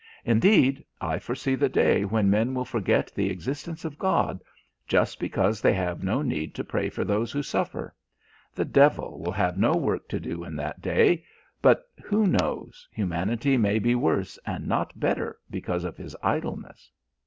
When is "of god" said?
3.85-4.43